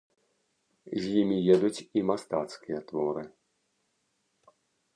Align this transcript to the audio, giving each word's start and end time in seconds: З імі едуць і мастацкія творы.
З 1.03 1.11
імі 1.23 1.37
едуць 1.55 1.85
і 2.01 2.03
мастацкія 2.11 2.79
творы. 2.89 3.23